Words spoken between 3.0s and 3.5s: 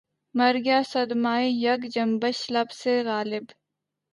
Ghalib